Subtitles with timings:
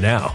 [0.00, 0.34] now.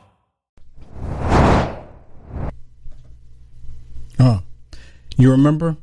[5.21, 5.77] You remember?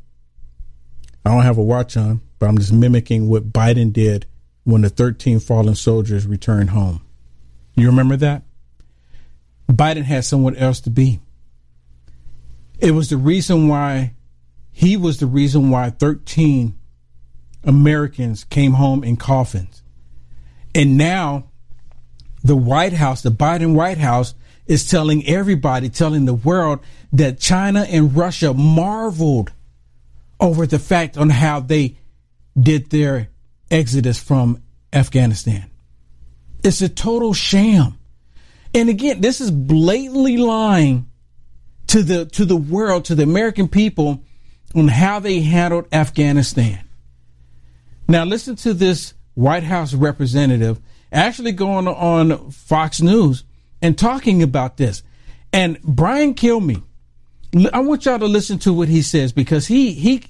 [1.25, 4.27] I don't have a watch on, but I'm just mimicking what Biden did
[4.65, 7.03] when the 13 fallen soldiers returned home.
[7.77, 8.43] You remember that?
[9.71, 11.21] Biden had someone else to be.
[12.81, 14.15] It was the reason why
[14.73, 16.77] he was the reason why 13
[17.63, 19.85] Americans came home in coffins.
[20.75, 21.45] And now
[22.43, 24.35] the White House, the Biden White House,
[24.69, 26.81] is telling everybody, telling the world
[27.13, 29.51] that China and Russia marveled
[30.39, 31.97] over the fact on how they
[32.61, 33.29] did their
[33.71, 34.63] exodus from
[34.93, 35.71] Afghanistan.
[36.63, 37.99] It's a total sham.
[38.75, 41.11] And again, this is blatantly lying
[41.89, 44.23] to the to the world, to the American people
[44.75, 46.81] on how they handled Afghanistan.
[48.07, 50.81] Now listen to this White House representative
[51.11, 53.45] actually going on Fox News
[53.81, 55.03] and talking about this.
[55.53, 56.83] And Brian Kilmeade,
[57.73, 60.25] I want y'all to listen to what he says because he he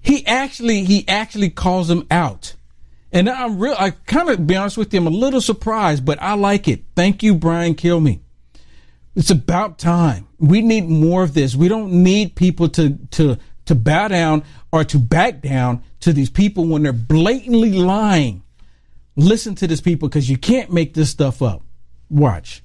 [0.00, 2.54] he actually he actually calls him out.
[3.12, 6.20] And I'm real I kind of be honest with you, I'm a little surprised, but
[6.20, 6.84] I like it.
[6.96, 8.20] Thank you, Brian Kilmeade.
[9.14, 10.26] It's about time.
[10.38, 11.54] We need more of this.
[11.54, 16.30] We don't need people to to to bow down or to back down to these
[16.30, 18.42] people when they're blatantly lying.
[19.16, 21.62] Listen to these people because you can't make this stuff up.
[22.14, 22.62] Watch.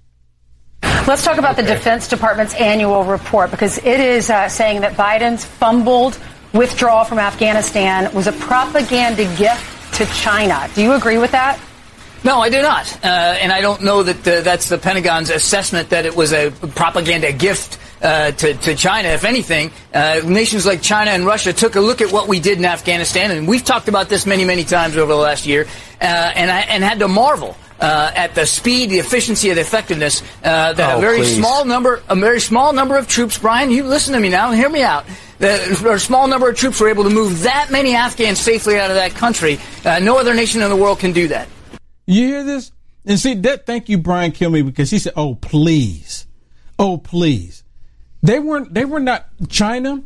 [1.07, 5.43] Let's talk about the Defense Department's annual report because it is uh, saying that Biden's
[5.43, 6.19] fumbled
[6.53, 10.69] withdrawal from Afghanistan was a propaganda gift to China.
[10.75, 11.59] Do you agree with that?
[12.23, 12.93] No, I do not.
[13.03, 16.51] Uh, and I don't know that uh, that's the Pentagon's assessment that it was a
[16.51, 19.09] propaganda gift uh, to, to, China.
[19.09, 22.59] If anything, uh, nations like China and Russia took a look at what we did
[22.59, 25.65] in Afghanistan, and we've talked about this many, many times over the last year,
[26.01, 27.57] uh, and, I, and had to marvel.
[27.79, 31.37] Uh, at the speed, the efficiency, the effectiveness uh, that oh, a very please.
[31.37, 33.37] small number, a very small number of troops.
[33.37, 34.51] Brian, you listen to me now.
[34.51, 35.05] Hear me out.
[35.37, 38.89] The, a small number of troops were able to move that many Afghans safely out
[38.89, 39.59] of that country.
[39.85, 41.47] Uh, no other nation in the world can do that.
[42.05, 42.73] You hear this?
[43.05, 43.65] And see that.
[43.65, 46.27] Thank you, Brian Kilmeade, because he said, "Oh, please,
[46.77, 47.63] oh, please."
[48.21, 48.73] They weren't.
[48.73, 50.03] They were not China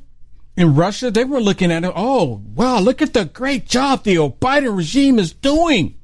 [0.55, 1.09] and Russia.
[1.09, 1.91] They were looking at it.
[1.95, 2.79] Oh, wow!
[2.79, 5.95] Look at the great job the Biden regime is doing.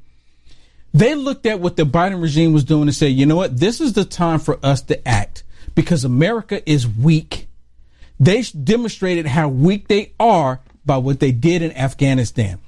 [0.94, 3.60] They looked at what the Biden regime was doing and said, "You know what?
[3.60, 5.44] This is the time for us to act
[5.76, 7.48] because America is weak."
[8.20, 12.60] They demonstrated how weak they are by what they did in Afghanistan.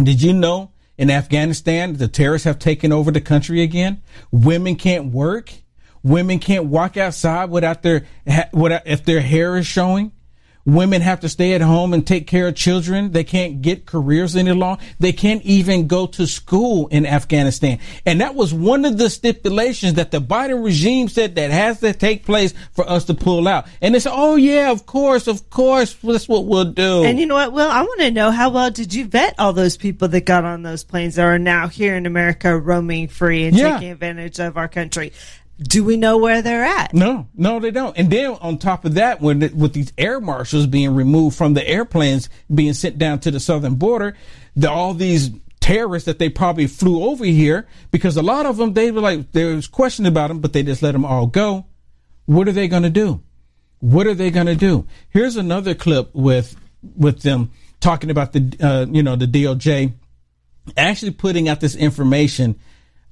[0.00, 4.02] Did you know in Afghanistan the terrorists have taken over the country again?
[4.30, 5.52] Women can't work.
[6.02, 8.04] Women can't walk outside without their
[8.52, 10.12] without, if their hair is showing.
[10.66, 13.12] Women have to stay at home and take care of children.
[13.12, 14.82] They can't get careers any longer.
[14.98, 17.78] They can't even go to school in Afghanistan.
[18.04, 21.92] And that was one of the stipulations that the Biden regime said that has to
[21.92, 23.66] take place for us to pull out.
[23.80, 27.04] And they said, oh yeah, of course, of course, that's what we'll do.
[27.04, 29.52] And you know what, Well, I want to know how well did you vet all
[29.52, 33.44] those people that got on those planes that are now here in America roaming free
[33.44, 33.74] and yeah.
[33.74, 35.12] taking advantage of our country?
[35.58, 36.92] Do we know where they're at?
[36.92, 37.96] No, no, they don't.
[37.96, 41.66] And then on top of that, when with these air marshals being removed from the
[41.66, 44.16] airplanes being sent down to the southern border,
[44.54, 45.30] the, all these
[45.60, 49.32] terrorists that they probably flew over here because a lot of them they were like
[49.32, 51.66] there was question about them, but they just let them all go.
[52.26, 53.22] What are they going to do?
[53.80, 54.86] What are they going to do?
[55.08, 56.54] Here's another clip with
[56.96, 57.50] with them
[57.80, 59.94] talking about the uh, you know the DOJ
[60.76, 62.58] actually putting out this information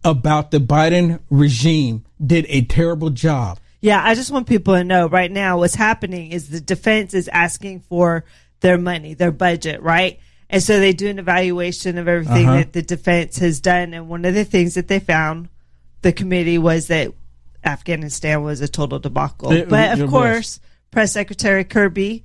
[0.04, 3.58] about the Biden regime did a terrible job.
[3.80, 7.28] Yeah, I just want people to know right now what's happening is the defense is
[7.28, 8.24] asking for
[8.60, 10.18] their money, their budget, right?
[10.48, 12.56] And so they do an evaluation of everything uh-huh.
[12.56, 13.92] that the defense has done.
[13.92, 15.48] And one of the things that they found,
[16.02, 17.12] the committee, was that
[17.64, 19.52] Afghanistan was a total debacle.
[19.52, 22.24] It, but of course, Press Secretary Kirby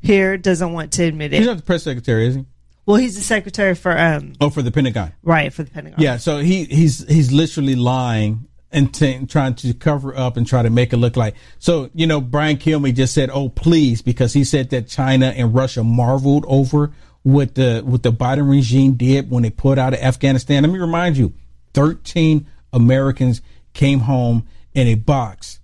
[0.00, 1.38] here doesn't want to admit it.
[1.38, 2.44] He's not the press secretary, is he?
[2.86, 4.34] Well, he's the secretary for um.
[4.40, 5.12] Oh, for the Pentagon.
[5.22, 6.00] Right for the Pentagon.
[6.00, 10.62] Yeah, so he he's he's literally lying and t- trying to cover up and try
[10.62, 11.34] to make it look like.
[11.58, 15.54] So you know, Brian Kilmeade just said, "Oh, please," because he said that China and
[15.54, 16.92] Russia marveled over
[17.22, 20.62] what the what the Biden regime did when they put out of Afghanistan.
[20.62, 21.32] Let me remind you,
[21.72, 23.40] thirteen Americans
[23.72, 25.60] came home in a box,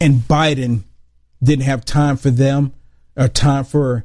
[0.00, 0.82] and Biden
[1.42, 2.72] didn't have time for them
[3.16, 4.04] or time for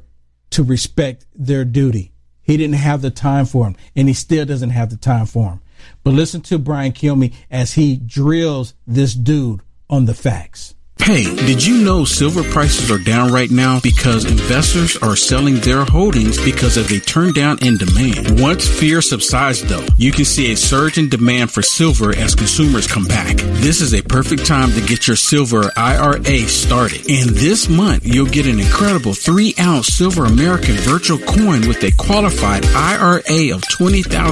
[0.50, 2.12] to respect their duty.
[2.42, 5.52] He didn't have the time for him, and he still doesn't have the time for
[5.52, 5.61] him.
[6.04, 10.74] But listen to Brian Kilmeade as he drills this dude on the facts.
[11.02, 15.84] Hey, did you know silver prices are down right now because investors are selling their
[15.84, 18.40] holdings because of a turn down in demand?
[18.40, 22.86] Once fear subsides though, you can see a surge in demand for silver as consumers
[22.86, 23.36] come back.
[23.36, 27.00] This is a perfect time to get your silver IRA started.
[27.10, 31.90] And this month, you'll get an incredible 3 ounce silver American Virtue coin with a
[31.96, 34.31] qualified IRA of 20,000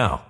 [0.00, 0.29] now.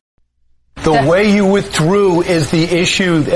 [0.83, 3.33] The way you withdrew is the issue, uh,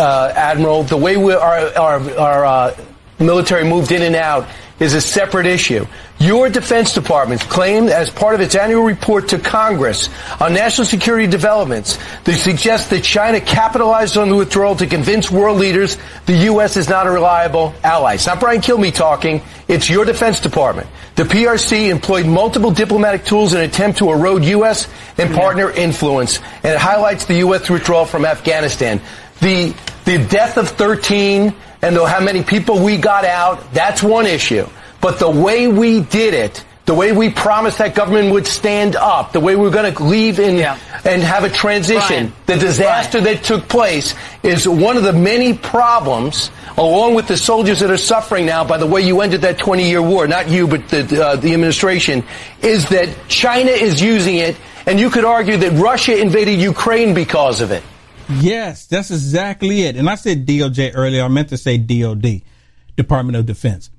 [0.00, 0.82] uh, Admiral.
[0.84, 2.76] The way we, our, our, our uh,
[3.18, 4.48] military moved in and out
[4.80, 5.86] is a separate issue.
[6.18, 10.08] Your Defense Department claimed as part of its annual report to Congress
[10.40, 15.58] on national security developments that suggest that China capitalized on the withdrawal to convince world
[15.58, 16.76] leaders the U.S.
[16.76, 18.14] is not a reliable ally.
[18.14, 19.42] It's not Brian Kilmeade talking.
[19.68, 20.88] It's your Defense Department.
[21.14, 24.88] The PRC employed multiple diplomatic tools in an attempt to erode U.S.
[25.18, 27.68] and partner influence, and it highlights the U.S.
[27.68, 29.00] withdrawal from Afghanistan.
[29.40, 29.74] The,
[30.06, 34.66] the death of 13 and how many people we got out, that's one issue.
[35.00, 39.32] But the way we did it, the way we promised that government would stand up,
[39.32, 40.76] the way we are going to leave in, yeah.
[41.04, 42.32] and have a transition, Brian.
[42.46, 43.36] the disaster Brian.
[43.36, 47.96] that took place is one of the many problems, along with the soldiers that are
[47.96, 51.24] suffering now by the way you ended that 20 year war, not you, but the,
[51.24, 52.24] uh, the administration,
[52.60, 54.56] is that China is using it,
[54.86, 57.84] and you could argue that Russia invaded Ukraine because of it.
[58.38, 59.96] Yes, that's exactly it.
[59.96, 61.24] And I said DOJ earlier.
[61.24, 62.42] I meant to say DOD,
[62.96, 63.90] Department of Defense.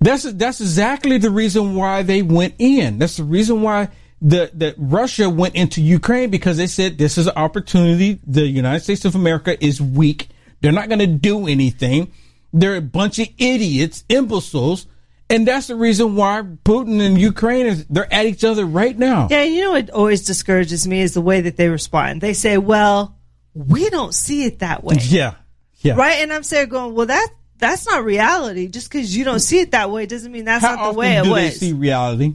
[0.00, 2.98] That's that's exactly the reason why they went in.
[2.98, 3.88] That's the reason why
[4.22, 8.20] the the Russia went into Ukraine because they said this is an opportunity.
[8.26, 10.28] The United States of America is weak.
[10.60, 12.12] They're not going to do anything.
[12.52, 14.86] They're a bunch of idiots, imbeciles.
[15.30, 19.28] And that's the reason why Putin and Ukraine is they're at each other right now.
[19.30, 22.22] Yeah, you know what always discourages me is the way that they respond.
[22.22, 23.17] They say, "Well,
[23.66, 24.96] we don't see it that way.
[25.00, 25.34] Yeah.
[25.78, 25.94] Yeah.
[25.94, 26.18] Right.
[26.20, 28.68] And I'm saying going, well, that, that's not reality.
[28.68, 31.16] Just because you don't see it that way doesn't mean that's How not the way
[31.16, 31.28] it was.
[31.28, 31.40] How often do.
[31.40, 32.34] They see reality.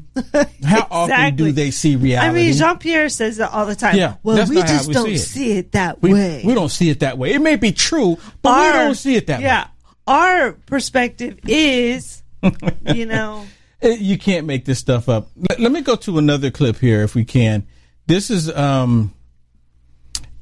[0.66, 2.28] How often do they see reality?
[2.28, 3.96] I mean, Jean Pierre says it all the time.
[3.96, 5.20] Yeah, well, we just we don't see it.
[5.20, 6.42] see it, that we, way.
[6.46, 7.34] We don't see it that way.
[7.34, 9.70] It may be true, but our, we don't see it that yeah, way.
[10.08, 12.22] Yeah, our perspective is,
[12.94, 13.46] you know,
[13.82, 15.30] you can't make this stuff up.
[15.38, 17.66] Let, let me go to another clip here, if we can.
[18.08, 19.14] This is um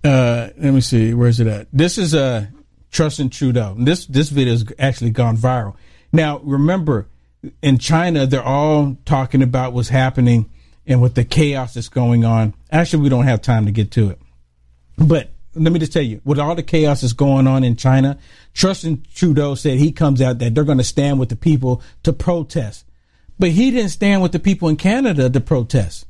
[0.04, 1.68] uh, let me see, where's it at?
[1.72, 2.48] This is uh,
[2.90, 3.76] Justin Trudeau.
[3.78, 5.76] This this video has actually gone viral.
[6.12, 7.08] Now, remember,
[7.62, 10.50] in China, they're all talking about what's happening
[10.86, 12.54] and what the chaos that's going on.
[12.72, 14.20] Actually, we don't have time to get to it.
[14.98, 18.18] But let me just tell you, with all the chaos that's going on in China,
[18.54, 22.14] Justin Trudeau said he comes out that they're going to stand with the people to
[22.14, 22.86] protest.
[23.38, 26.06] But he didn't stand with the people in Canada to protest.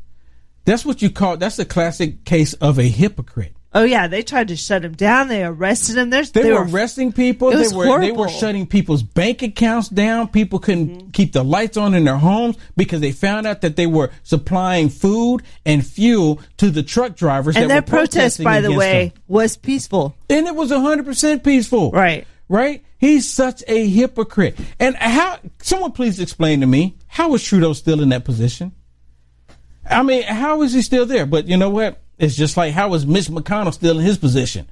[0.65, 3.55] That's what you call, that's a classic case of a hypocrite.
[3.73, 5.29] Oh yeah, they tried to shut him down.
[5.29, 6.09] They arrested him.
[6.09, 7.47] There's, they, they were, arresting people.
[7.51, 8.05] Was they were horrible.
[8.05, 10.27] they were shutting people's bank accounts down.
[10.27, 11.09] People couldn't Mm-hmm.
[11.11, 14.89] keep the lights on in their homes because they found out that they were supplying
[14.89, 17.55] food and fuel to the truck drivers.
[17.55, 19.23] and that their were protest, by the way, them.
[19.29, 20.15] was peaceful.
[20.29, 21.91] and it was hundred percent peaceful.
[21.91, 22.27] Right.
[22.49, 22.83] Right.
[22.97, 24.59] He's such a hypocrite.
[24.81, 25.39] And how?
[25.61, 28.73] Someone please explain to me how is Trudeau still in that position?
[29.89, 31.25] I mean, how is he still there?
[31.25, 32.00] But you know what?
[32.21, 34.69] It's just like how is Mitch McConnell still in his position?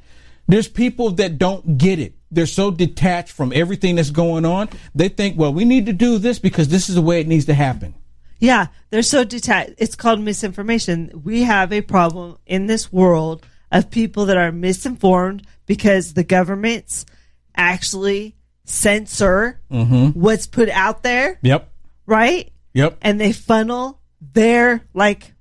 [0.48, 2.14] There's people that don't get it.
[2.32, 4.70] They're so detached from everything that's going on.
[4.96, 7.46] They think, well, we need to do this because this is the way it needs
[7.46, 7.96] to happen.
[8.40, 9.74] Yeah, they're so detached.
[9.78, 11.22] It's called misinformation.
[11.24, 17.06] We have a problem in this world of people that are misinformed because the governments
[17.56, 20.20] actually censor mm-hmm.
[20.20, 21.70] what's put out there, Yep.
[22.06, 22.52] right?
[22.74, 22.98] Yep.
[23.02, 25.34] And they funnel their, like,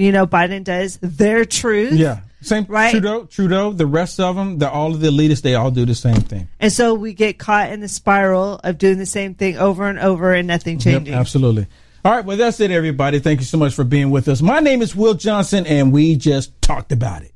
[0.00, 1.92] you know, Biden does, their truth.
[1.92, 2.20] Yeah.
[2.40, 2.64] Same.
[2.68, 2.90] Right.
[2.90, 3.24] Trudeau.
[3.26, 3.72] Trudeau.
[3.72, 4.58] The rest of them.
[4.58, 5.42] The all of the elitists.
[5.42, 6.48] They all do the same thing.
[6.58, 9.98] And so we get caught in the spiral of doing the same thing over and
[9.98, 11.12] over and nothing changing.
[11.12, 11.66] Yep, absolutely.
[12.02, 13.18] All right, well, that's it, everybody.
[13.18, 14.40] Thank you so much for being with us.
[14.40, 17.32] My name is Will Johnson, and we just talked about it.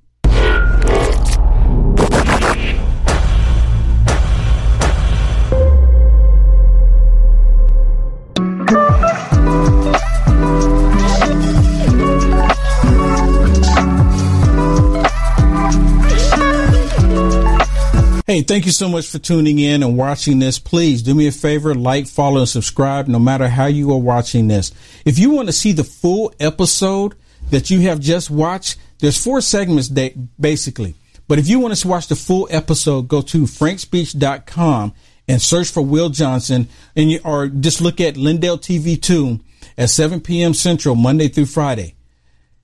[18.26, 20.58] Hey, thank you so much for tuning in and watching this.
[20.58, 24.48] Please do me a favor, like, follow, and subscribe no matter how you are watching
[24.48, 24.72] this.
[25.04, 27.16] If you want to see the full episode
[27.50, 30.94] that you have just watched, there's four segments that basically.
[31.28, 34.94] But if you want to watch the full episode, go to frankspeech.com
[35.28, 39.38] and search for Will Johnson and you, or just look at Lindell TV 2
[39.76, 40.54] at 7 p.m.
[40.54, 41.93] Central, Monday through Friday.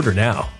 [0.00, 0.59] Order now.